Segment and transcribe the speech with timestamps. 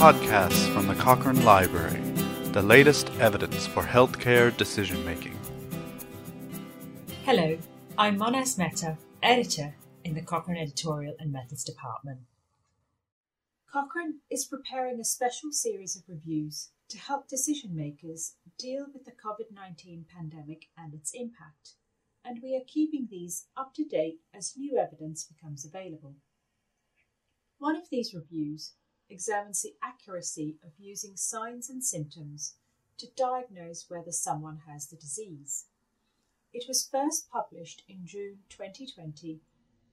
[0.00, 2.00] podcasts from the Cochrane Library,
[2.52, 5.38] the latest evidence for healthcare decision making.
[7.26, 7.58] Hello,
[7.98, 12.20] I'm Monaz Mehta, editor in the Cochrane Editorial and Methods Department.
[13.70, 19.10] Cochrane is preparing a special series of reviews to help decision makers deal with the
[19.10, 21.74] COVID 19 pandemic and its impact,
[22.24, 26.14] and we are keeping these up to date as new evidence becomes available.
[27.58, 28.72] One of these reviews
[29.10, 32.54] examines the accuracy of using signs and symptoms
[32.98, 35.66] to diagnose whether someone has the disease.
[36.52, 39.40] It was first published in June 2020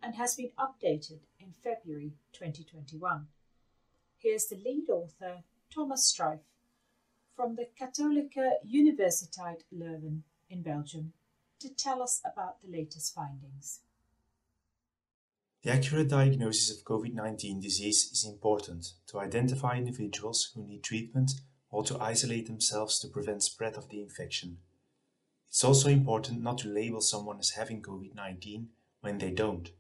[0.01, 3.27] and has been updated in February 2021.
[4.17, 5.43] Here's the lead author,
[5.73, 6.39] Thomas Struyf,
[7.35, 11.13] from the Katholieke Universiteit Leuven in Belgium,
[11.59, 13.81] to tell us about the latest findings.
[15.63, 21.31] The accurate diagnosis of COVID 19 disease is important to identify individuals who need treatment
[21.69, 24.59] or to isolate themselves to prevent spread of the infection.
[25.49, 28.69] It's also important not to label someone as having COVID 19
[29.01, 29.71] when they don't,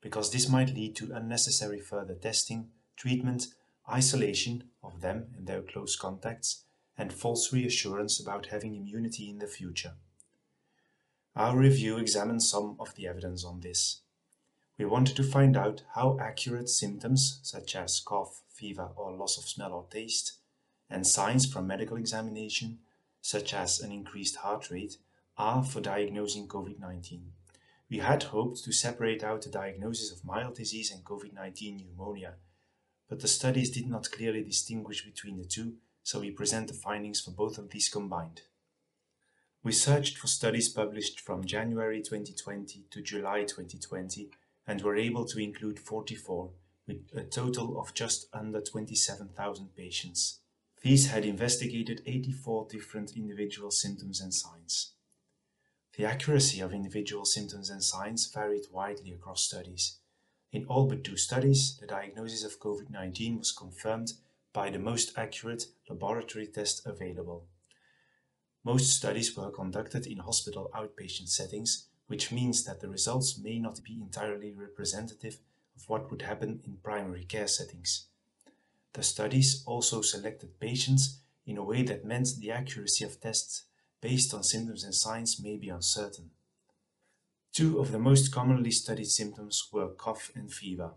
[0.00, 3.46] because this might lead to unnecessary further testing, treatment,
[3.88, 6.64] isolation of them and their close contacts,
[6.98, 9.94] and false reassurance about having immunity in the future.
[11.34, 14.02] Our review examines some of the evidence on this.
[14.82, 19.44] We wanted to find out how accurate symptoms such as cough, fever, or loss of
[19.44, 20.38] smell or taste,
[20.90, 22.80] and signs from medical examination
[23.20, 24.96] such as an increased heart rate,
[25.38, 27.32] are for diagnosing COVID 19.
[27.90, 32.34] We had hoped to separate out the diagnosis of mild disease and COVID 19 pneumonia,
[33.08, 37.20] but the studies did not clearly distinguish between the two, so we present the findings
[37.20, 38.40] for both of these combined.
[39.62, 44.32] We searched for studies published from January 2020 to July 2020
[44.66, 46.50] and were able to include 44,
[46.86, 50.40] with a total of just under 27,000 patients.
[50.82, 54.92] These had investigated 84 different individual symptoms and signs.
[55.96, 59.98] The accuracy of individual symptoms and signs varied widely across studies.
[60.50, 64.12] In all but two studies, the diagnosis of COVID 19 was confirmed
[64.52, 67.46] by the most accurate laboratory test available.
[68.64, 73.82] Most studies were conducted in hospital outpatient settings which means that the results may not
[73.82, 75.38] be entirely representative
[75.74, 78.08] of what would happen in primary care settings.
[78.92, 83.64] The studies also selected patients in a way that meant the accuracy of tests
[84.02, 86.32] based on symptoms and signs may be uncertain.
[87.50, 90.90] Two of the most commonly studied symptoms were cough and fever.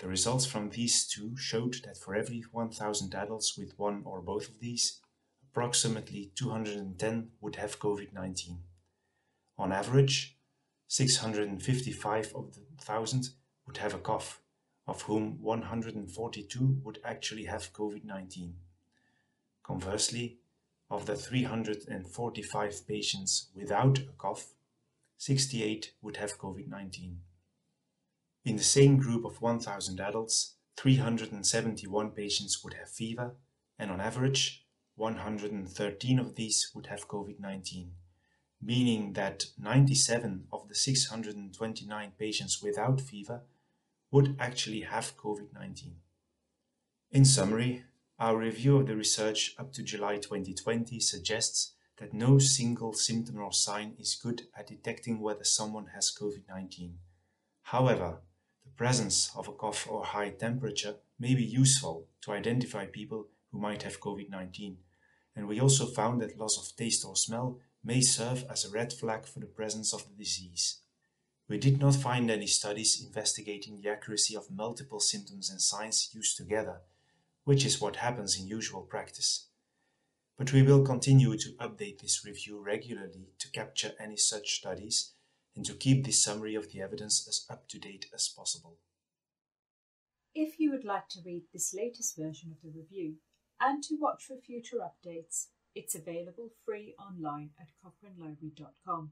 [0.00, 4.50] The results from these two showed that for every 1,000 adults with one or both
[4.50, 5.00] of these,
[5.50, 8.58] approximately 210 would have COVID 19.
[9.56, 10.36] On average,
[10.92, 13.30] 655 of the thousand
[13.66, 14.42] would have a cough,
[14.86, 18.56] of whom 142 would actually have COVID 19.
[19.62, 20.36] Conversely,
[20.90, 24.52] of the 345 patients without a cough,
[25.16, 27.20] 68 would have COVID 19.
[28.44, 33.36] In the same group of 1,000 adults, 371 patients would have fever,
[33.78, 34.66] and on average,
[34.96, 37.92] 113 of these would have COVID 19
[38.62, 43.42] meaning that 97 of the 629 patients without fever
[44.12, 45.96] would actually have COVID 19.
[47.10, 47.84] In summary,
[48.18, 53.52] our review of the research up to July 2020 suggests that no single symptom or
[53.52, 56.98] sign is good at detecting whether someone has COVID 19.
[57.62, 58.20] However,
[58.64, 63.58] the presence of a cough or high temperature may be useful to identify people who
[63.58, 64.76] might have COVID 19,
[65.34, 68.92] and we also found that loss of taste or smell may serve as a red
[68.92, 70.80] flag for the presence of the disease.
[71.48, 76.36] We did not find any studies investigating the accuracy of multiple symptoms and signs used
[76.36, 76.80] together,
[77.44, 79.48] which is what happens in usual practice.
[80.38, 85.12] But we will continue to update this review regularly to capture any such studies
[85.54, 88.78] and to keep this summary of the evidence as up to date as possible.
[90.34, 93.16] If you would like to read this latest version of the review
[93.60, 99.10] and to watch for future updates, it's available free online at cochranelibrary.com.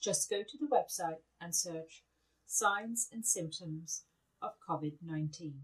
[0.00, 2.04] Just go to the website and search
[2.46, 4.04] Signs and Symptoms
[4.40, 5.54] of COVID 19.